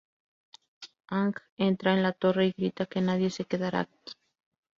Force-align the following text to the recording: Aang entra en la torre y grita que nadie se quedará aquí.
Aang 1.17 1.35
entra 1.65 1.93
en 1.93 2.01
la 2.01 2.11
torre 2.13 2.47
y 2.47 2.53
grita 2.57 2.87
que 2.87 3.01
nadie 3.01 3.29
se 3.29 3.45
quedará 3.45 3.81
aquí. 3.81 4.13